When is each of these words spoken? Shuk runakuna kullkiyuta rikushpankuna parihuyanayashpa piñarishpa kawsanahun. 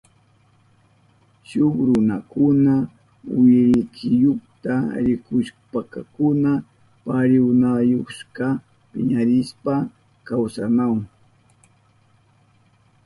Shuk 1.49 1.75
runakuna 1.87 2.73
kullkiyuta 3.29 4.75
rikushpankuna 5.05 6.51
parihuyanayashpa 7.05 8.47
piñarishpa 8.91 9.73
kawsanahun. 10.27 11.01